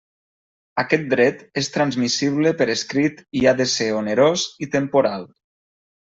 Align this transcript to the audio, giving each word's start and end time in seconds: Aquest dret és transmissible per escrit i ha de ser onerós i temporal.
Aquest 0.83 1.03
dret 1.09 1.41
és 1.61 1.67
transmissible 1.75 2.53
per 2.61 2.67
escrit 2.75 3.21
i 3.41 3.43
ha 3.47 3.53
de 3.59 3.67
ser 3.73 3.89
onerós 3.99 4.47
i 4.67 4.69
temporal. 4.77 5.29